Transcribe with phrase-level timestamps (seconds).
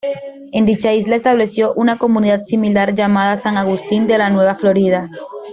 [0.51, 5.11] En dicha isla estableció una comunidad similar llamada San Agustín de la Nueva Florida.